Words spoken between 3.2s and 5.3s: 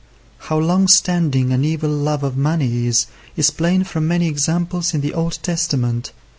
is plain from many examples in the